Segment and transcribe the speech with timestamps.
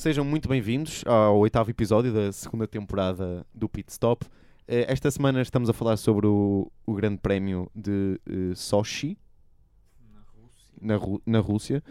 [0.00, 4.24] Sejam muito bem-vindos ao oitavo episódio da segunda temporada do Pit Stop.
[4.66, 9.18] Eh, Esta semana estamos a falar sobre o, o Grande Prémio de eh, Sochi,
[10.10, 10.74] Na Rússia.
[10.80, 11.84] na, na Rússia.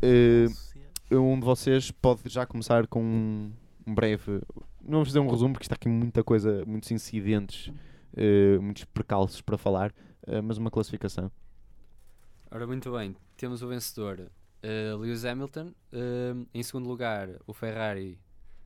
[0.00, 0.90] Eh, Rússia.
[1.10, 3.52] Um de vocês pode já começar com um,
[3.84, 4.40] breve.
[4.80, 7.72] Não vamos fazer um resumo, porque está aqui muita coisa, muitos incidentes,
[8.16, 9.92] eh, muitos percalços para falar,
[10.44, 11.32] mas uma classificação.
[12.48, 14.30] Ora, muito bem, temos o vencedor
[14.62, 18.18] eh, Lewis Hamilton, eh, em segundo lugar o Ferrari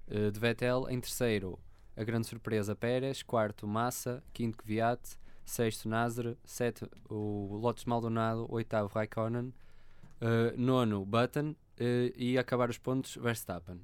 [0.09, 1.59] eh, de Vettel, em terceiro
[1.96, 5.01] a grande surpresa Pérez, quarto Massa, quinto Kvyat,
[5.45, 9.53] sexto Nasr, sétimo o Lotus Maldonado, oitavo Raikkonen,
[10.57, 11.54] nono Button.
[12.17, 13.81] E acabar os pontos Verstappen.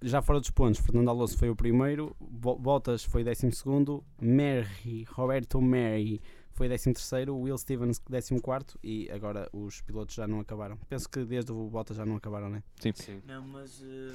[0.00, 5.04] Já fora dos pontos, Fernando Alonso foi o primeiro, Bo- Bottas foi décimo segundo, Mary,
[5.10, 6.20] Roberto Mary
[6.54, 10.76] foi décimo terceiro, Will Stevens décimo quarto e agora os pilotos já não acabaram.
[10.88, 12.62] Penso que desde o Bottas já não acabaram, né?
[12.76, 12.92] Sim.
[13.26, 14.14] Não, mas eh,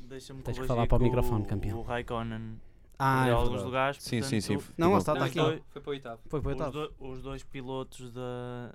[0.00, 1.78] deixa-me Tens que falar para o microfone, campeão.
[1.78, 2.60] O Raikkonen
[2.98, 3.64] Ah, é alguns verdade.
[3.66, 4.02] lugares.
[4.02, 4.54] Sim, sim, sim.
[4.54, 5.56] portanto, Não, Ficou- está, está Não, aqui.
[5.56, 5.64] não.
[5.68, 6.20] Foi para o oitavo.
[6.28, 6.72] Foi para o Os, oitavo.
[6.88, 8.74] do- os dois pilotos da,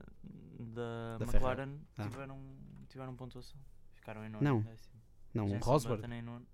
[0.59, 2.03] da, Da McLaren Ah.
[2.03, 2.39] tiveram,
[2.87, 3.59] tiveram pontuação.
[3.93, 4.43] Ficaram em nono.
[4.43, 4.61] Não.
[4.61, 4.91] décimo.
[5.33, 6.03] Não, o Rosberg.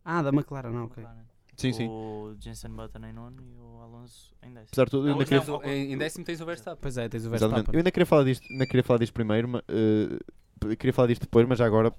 [0.05, 1.03] Ah, da McLaren, não, ok.
[1.03, 1.25] McLaren.
[1.57, 1.87] Sim, sim.
[1.89, 4.67] O Jensen Button em nono e o Alonso em décimo.
[4.71, 6.79] Apesar de tudo, eu Não, ainda queria, tens o- em, décimo tens o Verstappen.
[6.81, 7.53] Pois é, tens o Exatamente.
[7.55, 7.73] Verstappen.
[7.73, 10.19] Eu ainda queria falar disto, ainda queria falar disto primeiro, ma- eh,
[10.65, 11.91] eu queria falar disto depois, mas já agora,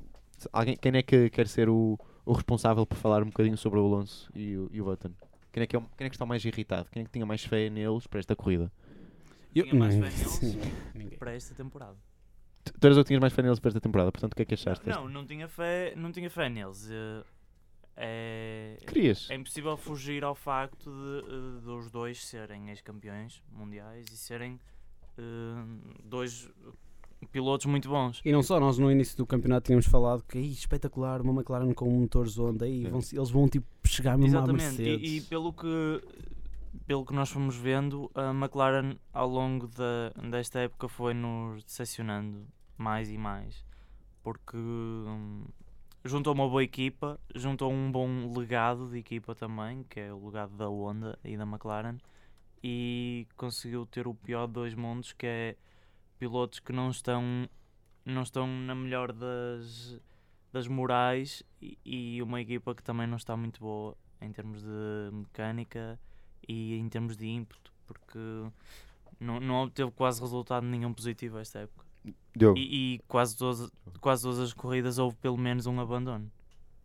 [0.53, 3.85] alguém, quem é que quer ser o, o responsável por falar um bocadinho sobre o
[3.85, 5.11] Alonso e o, e o Button?
[5.53, 6.89] Quem é, que é, o- quem é que está mais irritado?
[6.93, 8.71] Quem é que tinha mais fé neles para esta corrida?
[9.53, 10.17] Eu- Tinha mais Não, fé
[10.95, 11.19] neles?
[11.19, 11.97] Para esta temporada.
[12.65, 14.45] Tu, tu eras ou tinhas mais fé neles para esta temporada, portanto o que é
[14.45, 14.85] que achaste?
[14.85, 15.01] desta?
[15.01, 16.89] Não, não tinha fé, não tinha fé neles.
[18.01, 19.29] É, Querias?
[19.29, 24.61] é impossível fugir ao facto de, eh, dos dois serem ex-campeões mundiais e serem
[25.19, 25.23] eh,
[26.05, 26.49] dois
[27.33, 28.21] pilotos muito bons.
[28.25, 31.73] E não só, nós no início do campeonato tínhamos falado que "Ih, espetacular, uma McLaren
[31.75, 32.89] com um motor Zonda, aí É.
[32.89, 34.65] vão, eles vão tipo chegar mesmo à Exatamente.
[34.79, 35.11] Mercedes.
[35.11, 36.01] E, e pelo que
[36.87, 42.47] pelo que nós fomos vendo, a McLaren ao longo da, desta época foi nos decepcionando
[42.79, 43.65] mais e mais.
[44.23, 45.45] Porque hum,
[46.05, 50.57] juntou uma boa equipa, juntou um bom legado de equipa também, que é o legado
[50.57, 51.99] da Honda e da McLaren,
[52.63, 55.57] e conseguiu ter o pior de dois mundos, que é
[56.19, 57.49] pilotos que não estão
[58.05, 60.01] não estão na melhor das
[60.53, 65.11] das morais e, e uma equipa que também não está muito boa em termos de
[65.13, 65.99] mecânica
[66.47, 68.19] e em termos de ímpeto, porque
[69.21, 71.88] não, não obteve quase resultado nenhum positivo esta época.
[72.37, 73.71] Diogo, E, e quase, todas,
[74.01, 76.31] quase todas as corridas houve pelo menos um abandono.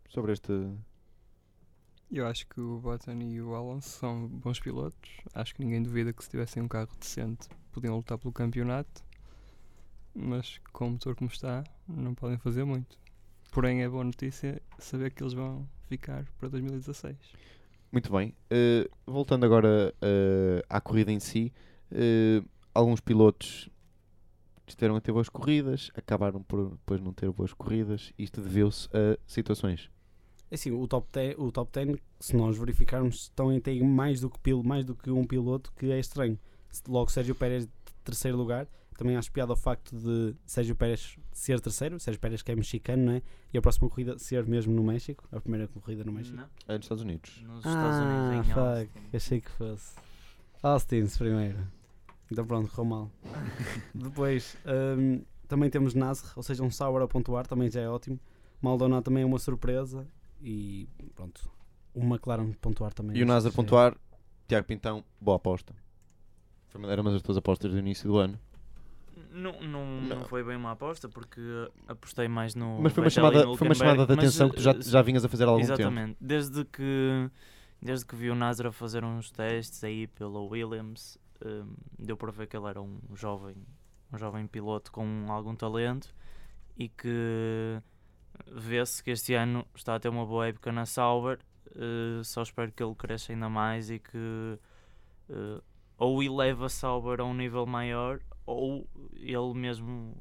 [0.08, 0.52] sobre este.
[2.10, 5.10] Eu acho que o Button e o Alonso são bons pilotos.
[5.34, 9.02] Acho que ninguém duvida que se tivessem um carro decente podiam lutar pelo campeonato.
[10.14, 12.96] Mas com o motor como está, não podem fazer muito.
[13.50, 17.16] Porém, é boa notícia saber que eles vão ficar para 2016.
[17.90, 18.32] Muito bem.
[18.50, 21.52] Eh, voltando agora eh, à corrida em si,
[21.90, 22.42] eh,
[22.72, 23.68] alguns pilotos
[24.66, 28.12] estiveram a ter boas corridas, acabaram por depois não ter boas corridas.
[28.18, 29.90] Isto deveu-se a situações.
[30.50, 34.20] É Assim, o top 10, o top 10 se nós verificarmos, estão em tem mais
[34.20, 36.38] do que pil- mais do que um piloto que é estranho.
[36.88, 37.72] Logo Sérgio Pérez de
[38.04, 38.66] terceiro lugar,
[38.96, 43.04] também acho piada o facto de Sérgio Pérez ser terceiro, Sérgio Pérez que é mexicano,
[43.06, 43.22] não é?
[43.52, 46.36] E a próxima corrida ser mesmo no México, a primeira corrida no México.
[46.36, 47.42] Não, É nos Estados Unidos.
[47.42, 48.58] nos Ah, Estados Unidos, em fuck.
[48.60, 49.16] Austin.
[49.16, 49.94] Achei que fosse.
[50.62, 51.58] Austin primeiro.
[52.30, 53.10] Então pronto, correu mal.
[53.94, 54.56] Depois
[54.98, 58.18] hum, também temos Nasr, ou seja, um Sauer a pontuar, também já é ótimo.
[58.60, 60.06] Maldonado também é uma surpresa.
[60.40, 61.50] E pronto,
[61.94, 63.16] o McLaren pontuar também.
[63.16, 63.52] E o já é.
[63.52, 63.96] pontuar,
[64.46, 65.74] Tiago Pintão, boa aposta.
[66.68, 68.38] Foi uma- Era uma das tuas apostas do início do ano.
[69.30, 70.16] Não, não, Não.
[70.16, 71.40] não foi bem uma aposta porque
[71.88, 72.80] apostei mais no.
[72.80, 74.72] Mas foi uma, Vettel chamada, no foi uma chamada de mas, atenção que tu já,
[74.72, 75.72] eh, já vinhas a fazer há algum tempo.
[75.74, 76.16] Exatamente.
[76.20, 77.30] Desde que,
[77.80, 82.46] desde que vi o Nazar fazer uns testes aí pela Williams, hum, deu para ver
[82.46, 83.56] que ele era um jovem,
[84.12, 86.14] um jovem piloto com algum talento
[86.76, 87.80] e que
[88.46, 91.38] vê-se que este ano está a ter uma boa época na Sauber.
[91.74, 94.58] eh, só espero que ele cresça ainda mais e que
[95.28, 95.60] eh,
[95.96, 100.16] ou eleve a Sauber a um nível maior ou ele mesmo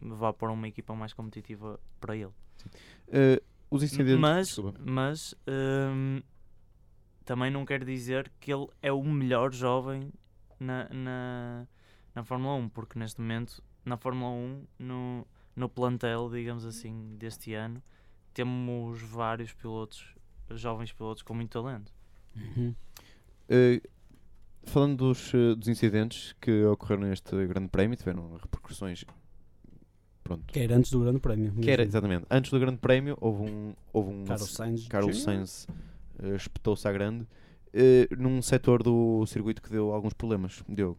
[0.00, 2.32] vá para uma equipa mais competitiva para ele.
[3.08, 3.40] Eh,
[3.70, 4.20] os incidentes.
[4.20, 4.80] Mas, desculpa.
[4.84, 6.22] mas hum,
[7.24, 10.12] também não quer dizer que ele é o melhor jovem
[10.60, 11.66] na, na,
[12.14, 15.26] na Fórmula 1, porque neste momento na Fórmula 1, no,
[15.56, 17.82] no plantel, digamos assim, deste ano,
[18.34, 20.14] temos vários pilotos,
[20.50, 21.92] jovens pilotos com muito talento.
[22.36, 22.74] Uhum.
[23.48, 23.80] Eh,
[24.64, 29.04] falando dos, eh, dos incidentes que ocorreram neste Grande Prémio, tiveram repercussões
[30.28, 30.44] Pronto.
[30.52, 31.52] Que era antes do Grande Prémio.
[31.54, 33.74] Que era, exatamente, antes do Grande Prémio, houve um.
[33.90, 34.86] Houve um Carlos Sainz.
[34.86, 35.22] Carlos.
[35.22, 35.66] Sainz
[36.18, 37.26] eh, espetou-se à grande
[37.72, 40.62] eh, num setor do circuito que deu alguns problemas.
[40.68, 40.98] Diogo.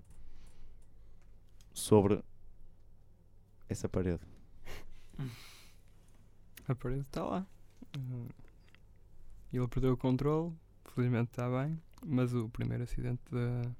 [1.73, 2.21] Sobre
[3.67, 4.21] essa parede.
[6.67, 7.47] A parede está lá.
[9.51, 10.53] Ele perdeu o controle,
[10.93, 13.71] felizmente está bem, mas o primeiro acidente da-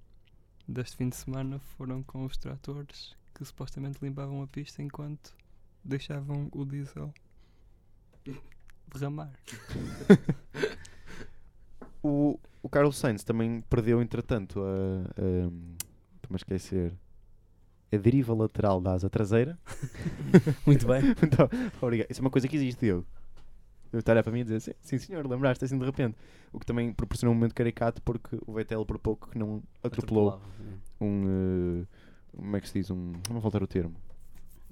[0.67, 5.35] deste fim de semana foram com os tratores que supostamente limpavam a pista enquanto
[5.83, 7.13] deixavam o diesel
[8.91, 9.31] derramar.
[12.69, 15.21] O, Carlos Sainz também perdeu, entretanto, a.
[15.21, 15.49] a
[16.15, 16.93] Estou-me a esquecer.
[17.91, 19.57] A deriva lateral da asa traseira.
[20.65, 21.01] Muito bem.
[21.23, 21.49] Então,
[21.81, 22.11] obrigado.
[22.11, 23.07] Isso é uma coisa que existe, Diogo.
[23.91, 26.15] Eu estar para mim e dizer sim, sim senhor, lembraste assim de repente.
[26.53, 30.29] O que também proporcionou um momento caricato porque o Vettel por pouco que não atropelou
[30.29, 30.53] Atropelava,
[31.01, 31.81] um.
[31.81, 31.87] eh,
[32.35, 32.91] como é que se diz?
[32.91, 33.13] Um.
[33.27, 33.95] Vamos voltar o termo.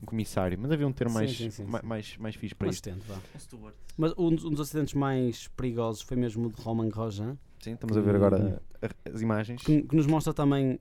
[0.02, 0.58] Um comissário.
[0.62, 1.88] Mas havia um termo Sim, mais, sim, sim, ma- sim.
[1.88, 2.90] mais, mais fixe Um para isto.
[2.90, 3.20] assistente, vá.
[3.36, 3.76] O Stuart.
[3.98, 7.74] Mas um dos, um dos acidentes mais perigosos foi mesmo o de Roman Grosjean, Sim,
[7.74, 9.64] estamos a ver agora a- as imagens.
[9.64, 10.80] que, que nos mostra também,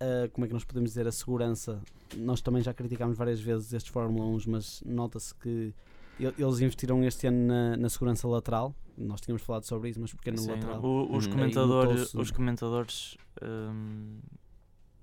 [0.00, 1.80] ah, como é que nós podemos dizer, a segurança.
[2.16, 5.72] Nós também já criticámos várias vezes estes Fórmula 1, mas nota-se que
[6.18, 8.74] eles investiram este ano na, na segurança lateral.
[8.96, 10.82] Nós tínhamos falado sobre isso, mas porque no Sim, lateral.
[10.84, 11.32] o- os, Uhum.
[11.32, 14.18] comentadores, os comentadores hum,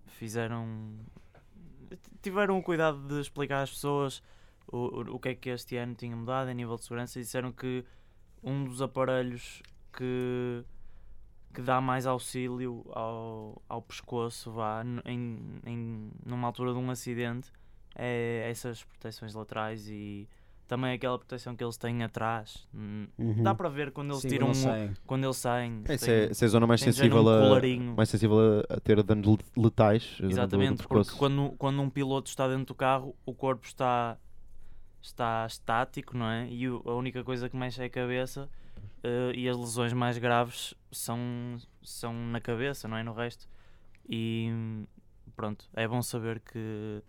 [0.07, 0.67] fizeram.
[2.21, 4.21] Tiveram o cuidado de explicar às pessoas
[4.67, 7.51] o, o, que é que este ano tinha mudado a nível de segurança e disseram
[7.51, 7.85] que
[8.43, 9.61] um dos aparelhos
[9.93, 10.63] que,
[11.53, 17.51] que dá mais auxílio ao, ao pescoço vá, em, em, numa altura de um acidente
[17.95, 20.27] é essas proteções laterais e
[20.67, 22.67] também aquela proteção que eles têm atrás.
[22.73, 23.43] Hum, Uhum.
[23.43, 25.81] Dá para ver quando eles Sim, tiram um- quando eles saem.
[25.85, 27.39] Essa é, essa é a zona mais sensível um a.
[27.41, 27.95] colarinho.
[27.95, 28.37] Mais sensível
[28.69, 30.03] a, ter danos le- letais.
[30.03, 33.33] a zona do- do Exatamente, porque quando, quando um piloto está dentro do carro, o
[33.33, 34.17] corpo está,
[35.01, 36.47] está estático, não é?
[36.49, 38.49] E o- a única coisa que mexe é a cabeça
[39.03, 41.17] eh, e as lesões mais graves são,
[41.83, 43.03] são na cabeça, não é?
[43.03, 43.47] No resto.
[44.09, 44.49] E
[45.35, 47.03] pronto, é bom saber que,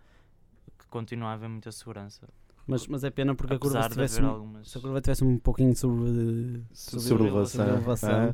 [0.77, 2.27] que continua a haver muita segurança.
[2.67, 4.69] Mas, mas é pena porque a curva se de tivesse, um- algumas.
[4.69, 8.33] se a curva tivesse um pouquinho sobre, So- sobre, Ah.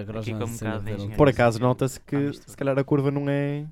[0.00, 1.16] a Grosjean com um de.
[1.16, 3.66] Por acaso nota-se que se calhar a curva não é,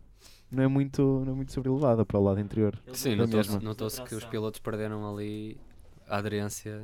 [0.50, 2.78] não é, muito, não é muito sobrelevada para o lado interior.
[2.92, 3.16] Sim,
[3.62, 5.56] notou-se que os pilotos perderam ali
[6.06, 6.82] a aderência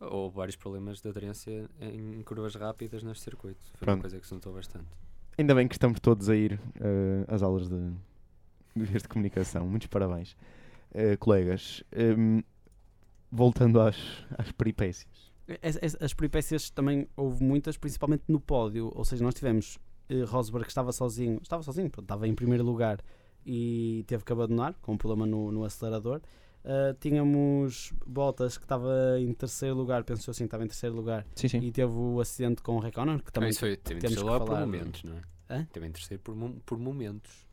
[0.00, 3.60] ou vários problemas de aderência em curvas rápidas neste circuito.
[3.74, 3.96] Foi Pronto.
[3.96, 4.86] uma coisa que se notou bastante.
[5.36, 7.90] Ainda bem que estamos todos a ir eh, às aulas de,
[8.76, 9.66] de, de comunicação.
[9.66, 10.36] Muitos parabéns.
[10.94, 12.40] Eh, colegas, ehm,
[13.30, 13.96] voltando às,
[14.38, 15.32] às peripécias.
[15.62, 18.92] As, as- as peripécias também houve muitas, principalmente no pódio.
[18.94, 22.62] Ou seja, nós tivemos eh, Rosberg que estava sozinho, estava sozinho, pronto, estava em primeiro
[22.64, 23.00] lugar
[23.44, 26.20] e teve que abandonar com um problema no, no acelerador.
[26.64, 31.48] Ah, tínhamos Bottas que estava em terceiro lugar, penso assim, estava em terceiro lugar Sim,
[31.48, 31.58] sim.
[31.58, 34.20] e teve o acidente com o Raikkonen, que Também isso foi, teve em temos terceiro
[34.22, 35.22] que lugar por falar- momentos, não é?
[35.50, 35.68] Hã?
[35.70, 37.43] Teve em terceiro por, por momentos.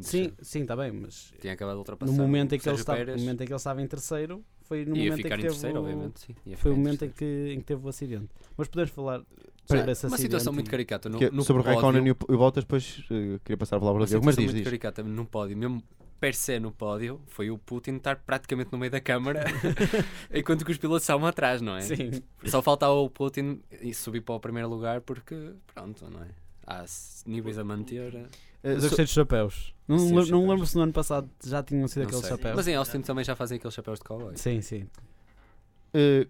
[0.00, 3.04] Sim, sim, está bem, mas Tinha acabado de ultrapassar no momento, em que ele estava,
[3.04, 5.42] no momento em que ele estava em terceiro, foi no Ia momento em ficar que
[5.42, 6.20] em teve terceiro, o, obviamente.
[6.20, 6.34] Sim.
[6.46, 8.28] Ia foi o momento em que, em que teve o acidente.
[8.56, 9.18] Mas podemos falar
[9.66, 10.22] sobre esse uma acidente.
[10.22, 11.08] situação muito caricata.
[11.08, 13.56] No, Que- no sobre o pódio, Raikkonen e o, e o Bottas, depois eh, queria
[13.56, 14.64] passar a palavra ao Diogo, mas situação diz, muito diz.
[14.64, 15.82] caricata no pódio, mesmo
[16.18, 19.44] per se no pódio, foi o Putin estar praticamente no meio da câmara
[20.32, 21.80] enquanto que os pilotos estavam atrás, não é?
[21.82, 22.10] Sim,
[22.46, 26.28] Só faltava o Putin e subir para o primeiro lugar porque, pronto, não é?
[26.66, 26.84] Há
[27.26, 28.28] níveis a manter.
[28.64, 29.74] Eh, Mas eu so- gostei dos chapéus.
[29.88, 30.48] Não, Sim, os não chapéus.
[30.50, 32.30] lembro se no ano passado já tinham sido não aqueles sei.
[32.36, 32.56] chapéus.
[32.56, 34.36] Mas em Austin também já fazem aqueles chapéus de cowboy.
[34.36, 34.86] Sim, sim.
[35.92, 36.26] Eh,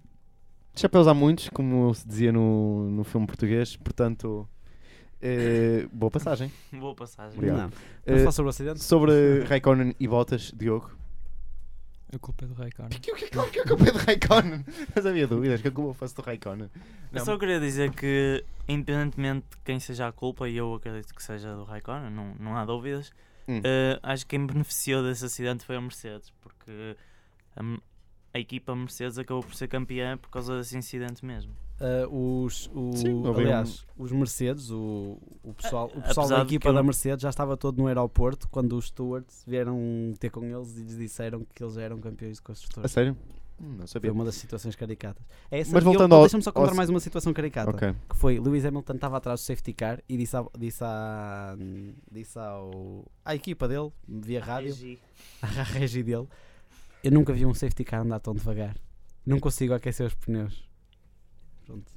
[0.74, 4.48] chapéus há muitos, como se dizia no, no filme português, portanto,
[5.20, 6.50] eh, boa passagem.
[6.72, 7.34] Boa passagem.
[7.36, 7.58] Obrigado.
[8.06, 8.14] Não.
[8.14, 8.82] Eh, falar sobre o acidente?
[8.82, 10.90] sobre Raikkonen e Bottas, Diogo.
[12.14, 12.90] A culpa é do Raikkonen.
[13.00, 14.64] Que, que, que, que a culpa é de Raikkonen?
[14.94, 16.70] Mas havia dúvidas que a culpa fosse do Raikkonen.
[16.74, 17.24] Eu Não.
[17.24, 21.54] só queria dizer que, independentemente de quem seja a culpa, e eu acredito que seja
[21.54, 23.12] do Raikkonen, não, não há dúvidas,
[23.48, 23.60] Hum.
[23.64, 26.96] eh, acho que quem beneficiou desse acidente foi a Mercedes, porque
[27.56, 27.62] a,
[28.34, 31.52] a equipa Mercedes acabou por ser campeã por causa desse incidente mesmo.
[31.80, 36.68] Ah, os, o, Sim, aliás, os Mercedes, o, o pessoal, o pessoal Apesar da equipa
[36.68, 40.76] eu da Mercedes já estava todo no aeroporto quando os stewards vieram ter com eles
[40.78, 42.90] e lhes disseram que eles eram campeões de A construtores.
[42.92, 43.16] sério?
[43.60, 44.12] Hum, não Foi sabia.
[44.12, 45.22] uma das situações caricatas.
[45.50, 47.70] É essa, Mas e eu- voltando ao- Deixa-me só contar ao- mais uma situação caricata.
[47.70, 47.94] Ok.
[48.08, 51.56] Que foi Lewis Hamilton estava atrás do safety car e disse, à, disse, à,
[52.10, 54.98] disse ao, à equipa dele, via rádio,
[55.42, 56.26] à regi dele,
[57.02, 58.76] eu nunca vi um safety car andar tão devagar.
[59.24, 60.68] Não consigo aquecer os pneus.
[61.64, 61.92] Pronto.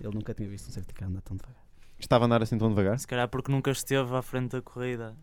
[0.00, 1.60] Ele nunca tinha visto um safety car andar tão devagar.
[1.98, 2.98] Estava a andar assim tão devagar?
[2.98, 5.14] Se calhar porque nunca esteve à frente da corrida.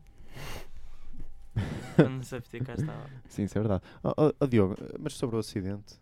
[1.95, 3.09] Quando o safety car estava.
[3.27, 3.83] Sim, isso é verdade.
[4.03, 5.99] Oh, oh, oh, Diogo, mas sobre o acidente.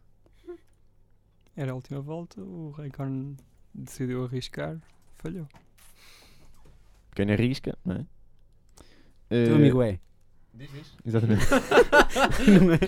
[1.56, 3.38] Era a última volta, o Raikkonen
[3.74, 4.78] decidiu arriscar,
[5.16, 5.48] falhou.
[7.16, 8.06] Quem arrisca, não é?
[9.30, 9.98] Teu Eh, amigo é.
[11.06, 11.46] Exatamente.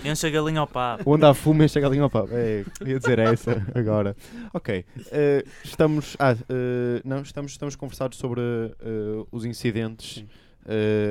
[0.08, 1.02] Enche a galinha ao papo.
[1.08, 2.30] O andar fumo e chega ali ao papo.
[2.32, 4.16] É, ia dizer essa agora.
[4.52, 4.84] Ok.
[5.10, 6.16] eh, estamos.
[6.18, 10.24] Ah, eh, não, estamos, estamos conversados sobre eh, os incidentes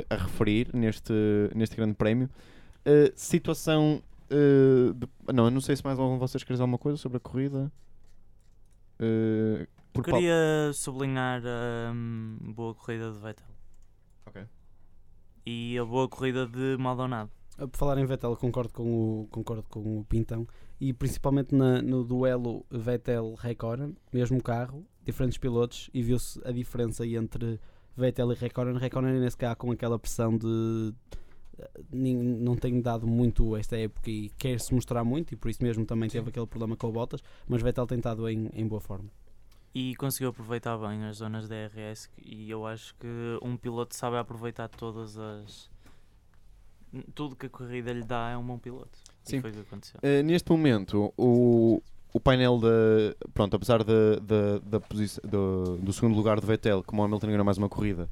[0.09, 1.13] a referir neste,
[1.55, 2.29] neste grande prémio.
[3.15, 4.01] Situação.
[4.29, 7.17] de- não, eu não sei se mais algum de vocês quer dizer alguma coisa sobre
[7.17, 7.71] a corrida.
[9.93, 13.47] Por qual- Queria sublinhar a hum, boa corrida de Vettel.
[15.49, 17.31] E a boa corrida de Maldonado.
[17.57, 20.45] A Por falar em Vettel, concordo com o, concordo com o Pintão
[20.77, 27.61] e principalmente na- no duelo Vettel-Raikkonen, mesmo carro, diferentes pilotos e viu-se a diferença entre
[27.95, 28.75] Vettel e Raikkonen.
[28.77, 30.93] Raikkonen nesse carro com aquela pressão de
[31.89, 35.85] não tem dado muito esta época e quer se mostrar muito e por isso mesmo
[35.85, 39.09] também teve aquele problema com o Bottas, mas Vettel tem estado em, em boa forma.
[39.79, 42.09] E conseguiu aproveitar bem as zonas de DRS.
[42.17, 43.07] E eu acho que
[43.43, 45.69] um piloto sabe aproveitar todas as.
[47.13, 48.97] Tudo que a corrida lhe dá é um bom piloto.
[49.23, 49.37] Sim.
[49.37, 50.19] E.
[50.19, 51.79] Uh, neste momento, o,
[52.11, 52.67] o painel da.
[53.35, 57.27] Pronto, apesar da, da, da posição, do, do segundo lugar de Vettel, como o Hamilton
[57.27, 58.09] ganhou mais uma corrida,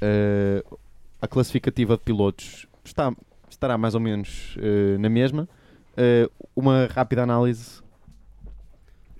[0.00, 0.78] uh,
[1.20, 3.14] a classificativa de pilotos está,
[3.50, 5.46] estará mais ou menos uh, na mesma.
[6.56, 7.81] Uma rápida análise.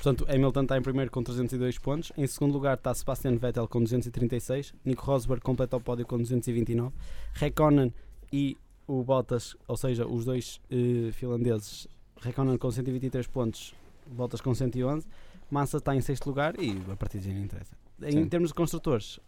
[0.02, 2.10] Portanto, Hamilton está em primeiro com 302 pontos.
[2.16, 4.74] Em segundo lugar está Sebastian Vettel com 236.
[4.84, 6.92] Nico Rosberg completa o pódio com 229.
[7.34, 7.92] Raikkonen
[8.32, 8.56] e
[8.88, 11.86] o Bottas, ou seja, os dois eh, finlandeses,
[12.20, 13.74] Raikkonen com 123 pontos,
[14.08, 15.06] Bottas com 111.
[15.48, 17.76] Massa está em sexto lugar e a partir daí não interessa.
[18.02, 18.28] Em Sim.
[18.28, 19.20] termos de construtores,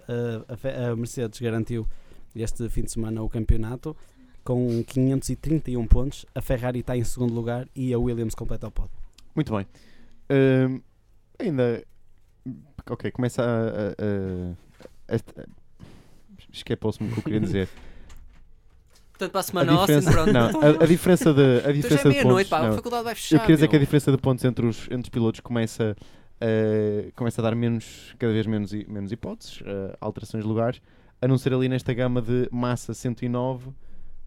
[0.48, 1.86] a, a Fe- a Mercedes garantiu
[2.34, 3.96] este fim de semana o campeonato
[4.42, 6.26] com 531 pontos.
[6.34, 8.90] A Ferrari está em segundo lugar e a Williams completa o pódio.
[9.36, 9.64] Muito bem.
[10.30, 10.80] Um,
[11.38, 11.84] ainda.
[12.90, 13.46] Ok, começa a.
[13.46, 15.46] a, a esta-
[16.52, 17.68] Escapou-se-me o que eu queria dizer.
[19.10, 21.40] Portanto, para a A semana, Austin, diferença, não, a, a diferença de.
[21.40, 22.48] A Então já diferença é de pontos.
[22.48, 22.74] pá, a não.
[22.74, 23.36] faculdade vai fechar.
[23.36, 23.84] Eu queria dizer que a meu.
[23.86, 25.96] diferença de pontos entre os, entre os pilotos começa,
[26.40, 30.80] eh, começa a dar menos, cada vez menos, menos hipóteses, eh, alterações de lugares,
[31.22, 33.70] a não ser ali nesta gama de Massa 109,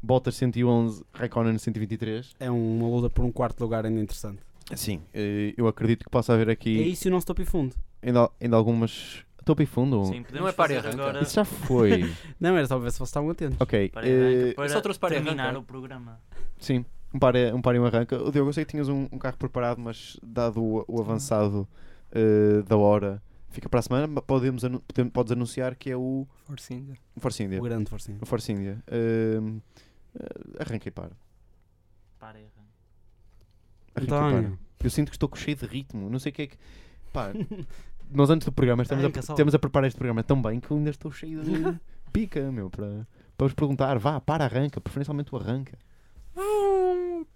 [0.01, 2.33] Bottas 111, Raikkonen 123.
[2.39, 4.39] É uma luta por um quarto lugar ainda interessante.
[4.75, 7.45] Sim, eh, eu acredito que possa haver É aqui isso e o nosso top e
[7.45, 7.75] fundo.
[8.01, 9.23] ainda, ainda algumas.
[9.45, 10.03] Topo e fundo?
[10.03, 12.13] Sim, podemos Não é para agora Isso já foi.
[12.37, 13.55] Não, era só para ver se vocês estavam atentos.
[13.61, 13.87] ok.
[13.89, 14.05] para,
[14.57, 15.59] para só trouxe para terminar arranca.
[15.59, 16.19] o programa.
[16.59, 16.83] Sim,
[17.13, 18.21] um par, é- um par e um arranca.
[18.21, 21.65] O Diogo, eu sei que tinhas um, um carro preparado, mas dado o, o avançado
[22.11, 24.21] eh, da hora, fica para a semana.
[24.21, 26.95] Podemos, anu- podem- podes anunciar que é o Force India.
[27.15, 27.57] Force India.
[27.59, 28.17] O grande forcinho.
[28.21, 28.83] O Force India.
[28.87, 29.39] Eh,
[30.59, 31.11] arranca e para.
[32.19, 32.57] Para e arranca.
[32.57, 33.86] Arranca e para.
[34.01, 34.59] António.
[34.83, 36.09] Eu sinto que estou cheio de ritmo.
[36.09, 36.57] Não sei o que é que.
[37.11, 37.31] Pá,
[38.11, 40.71] nós antes do programa estamos Arranca a, estamos a preparar este programa tão bem que
[40.71, 41.79] eu ainda estou cheio de
[42.13, 43.97] pica, meu, para, para vos perguntar.
[43.97, 44.79] Vá, para, arranca.
[44.79, 45.77] Preferencialmente o arranca.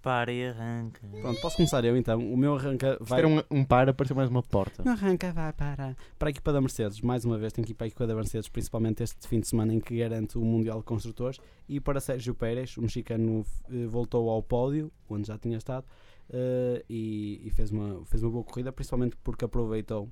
[0.02, 1.02] Para e arranca.
[1.22, 2.20] Pronto, posso começar eu então.
[2.20, 3.20] O meu arranca vai.
[3.20, 4.84] era um, um par, apareceu mais uma porta.
[4.84, 5.96] Não arranca, vai para.
[6.18, 8.16] Para a equipa da Mercedes, mais uma vez tem que ir para a equipa da
[8.16, 11.40] Mercedes, principalmente este fim de semana em que garante o Mundial de Construtores.
[11.70, 15.86] E para Sérgio Pérez, o mexicano eh, voltou ao pódio, onde já tinha estado,
[16.30, 20.10] eh, e, e fez, uma, fez uma boa corrida, principalmente porque aproveitou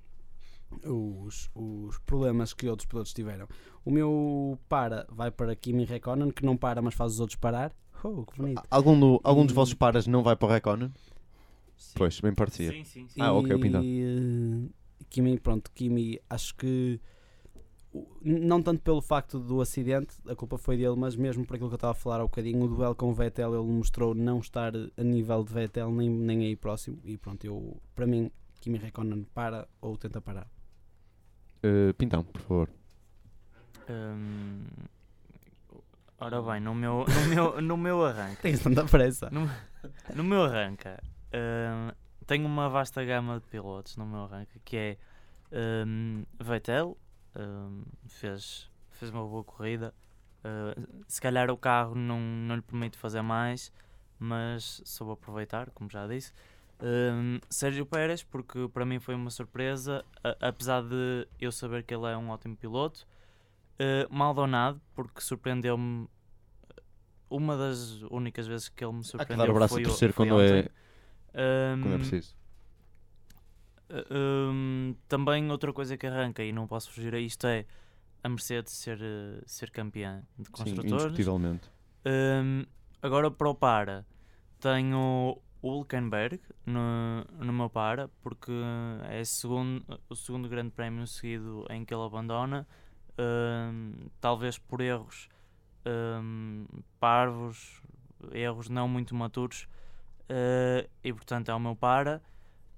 [0.84, 3.48] os, os problemas que outros pilotos tiveram.
[3.84, 7.74] O meu para vai para Kimi Räikkönen, que não para, mas faz os outros parar.
[8.04, 8.62] Oh, que bonito.
[8.70, 10.92] Algum, do, algum dos vossos paras não vai para o Raikkonen?
[11.76, 11.94] Sim.
[11.96, 12.72] Pois, bem parecia.
[12.72, 13.22] Sim, sim, sim.
[13.22, 13.84] Ah, ok, o Pintão.
[13.84, 14.70] E, eh,
[15.10, 17.00] Kimi, pronto, Kimi, acho que
[18.22, 21.74] não tanto pelo facto do acidente, a culpa foi dele, mas mesmo por aquilo que
[21.74, 24.40] eu estava a falar há um bocadinho, o duelo com o Vettel, ele mostrou não
[24.40, 27.00] estar a nível de Vettel, nem, nem aí próximo.
[27.04, 28.32] E pronto, eu, para mim,
[28.62, 30.48] Kimi Räikkönen para ou tenta parar.
[31.64, 32.70] Eh, Pintão, por favor.
[33.90, 34.66] Hum,
[36.20, 38.42] ora bem, no meu, no meu, no meu arranca.
[38.42, 39.30] Tens tanta pressa.
[39.32, 39.50] No,
[40.16, 41.02] no meu arranca,
[41.34, 41.92] hum,
[42.28, 44.98] tenho uma vasta gama de pilotos no meu arranca que é
[45.86, 46.96] hum, Vettel,
[48.08, 49.94] fez, fez uma boa corrida.
[50.44, 53.72] Uh, se calhar o carro não, não lhe permite fazer mais,
[54.18, 56.32] mas soube aproveitar, como já disse.
[56.82, 61.94] Hum, Sérgio Pérez, porque para mim foi uma surpresa, a- apesar de eu saber que
[61.94, 63.06] ele é um ótimo piloto.
[63.80, 66.08] Uh, Maldonado, porque surpreendeu-me
[67.30, 69.46] uma das únicas vezes que ele me Há que surpreendeu.
[69.46, 70.70] dar o braço a foi, o- torcer quando é.
[71.34, 72.36] Hum, quando é preciso.
[74.12, 77.66] Hum, também outra coisa que arranca, e não posso fugir a isto, é
[78.24, 80.92] a Mercedes ser, eh, ser campeã de Sim, construtores.
[80.94, 81.70] indiscutivelmente.
[82.06, 82.66] Hum,
[83.02, 84.06] agora para o para,
[84.60, 88.52] tenho o Hulkenberg no, no meu para, porque
[89.10, 92.68] é segundo, o segundo grande prémio seguido em que ele abandona,
[93.18, 95.28] hum, talvez por erros
[97.00, 97.82] parvos,
[98.32, 99.68] erros não muito maturos,
[100.28, 102.22] eh, e portanto é o meu para.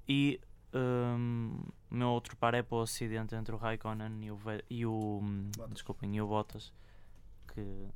[0.08, 0.40] E
[0.74, 1.60] hum,
[1.90, 5.20] o meu outro par é para o acidente entre o Raikkonen e o, e o,
[5.24, 6.74] hum, desculpem, e o Bottas,
[7.54, 7.88] que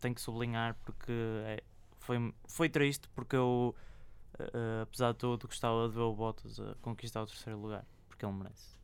[0.00, 1.12] tenho que sublinhar porque
[1.46, 1.62] é-
[1.98, 3.74] foi, foi triste porque eu,
[4.38, 8.24] eh, apesar de tudo, gostava de ver o Bottas a conquistar o terceiro lugar, porque
[8.24, 8.78] ele merece.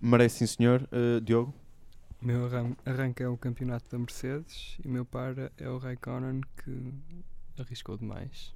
[0.00, 0.88] Merece sim, senhor.
[0.92, 1.54] Uh, Diogo?
[2.20, 5.78] O meu arran- arranque é o campeonato da Mercedes e o meu para é o
[5.78, 6.94] Raikkonen que
[7.60, 8.52] arriscou demais.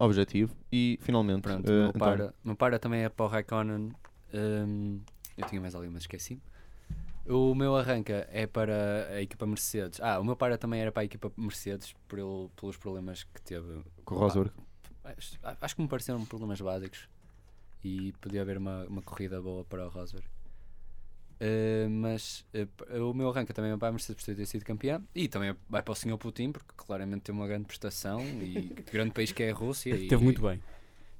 [0.00, 0.56] Objetivo.
[0.72, 1.42] E finalmente.
[1.42, 3.92] Pronto, uh, o meu então, para, meu para também é para o Raikkonen.
[4.34, 5.00] hum,
[5.36, 6.40] eu tinha mais ali, mas esqueci.
[7.26, 10.00] O meu arranca é para a equipa Mercedes.
[10.00, 13.42] Ah, o meu para também era para a equipa Mercedes por ele- pelos problemas que
[13.42, 13.84] teve.
[14.04, 14.50] Com o Rosberg.
[15.04, 17.08] Acho, acho que me pareceram problemas básicos
[17.84, 20.26] e podia haver uma, uma corrida boa para o Rosberg.
[21.40, 25.02] Uh, mas uh, o meu arranca também vai para a Mercedes por ter sido campeão
[25.14, 26.18] e também vai para o Sr.
[26.18, 29.94] Putin porque claramente tem uma grande prestação e grande país que é a Rússia.
[29.96, 30.60] e, Teve muito bem.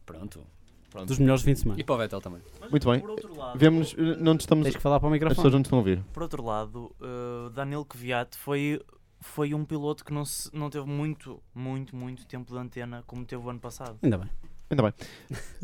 [0.05, 0.45] Pronto.
[0.91, 1.07] Pronto.
[1.07, 1.81] Dos melhores fins de semana.
[1.81, 2.43] E para o Vettel também.
[2.71, 3.01] Muito bem.
[3.01, 3.93] Por outro lado, Vemo-nos.
[3.95, 4.65] uh, Não te estamos.
[4.65, 5.53] Tens que falar para o As pessoas microfone.
[5.55, 6.03] não te estão a ouvir.
[6.13, 8.81] Por outro lado, uh, Daniel Kvyat foi,
[9.21, 13.25] foi um piloto que não, se, não teve muito, muito, muito tempo de antena como
[13.25, 13.99] teve o ano passado.
[14.03, 14.29] Ainda bem.
[14.71, 14.93] Ainda bem.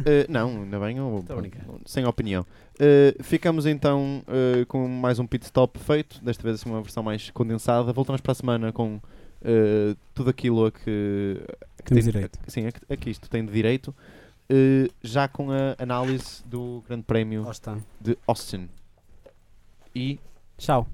[0.00, 0.96] Uh, não, ainda bem.
[1.36, 1.64] brincar.
[1.84, 2.44] sem opinião.
[2.75, 6.22] Uh, ficamos então uh, com mais um pit stop feito.
[6.25, 7.92] Desta vez assim uma versão mais condensada.
[7.92, 11.40] Voltamos para a semana com uh, tudo aquilo a que,
[11.78, 12.38] a que tem- direito.
[12.46, 13.94] a- sim, a que, a que isto tem de direito.
[14.50, 17.78] Uh, já com a análise do Grande Prémio está.
[18.00, 18.68] de Austin.
[19.94, 20.18] E
[20.58, 20.86] Tchau.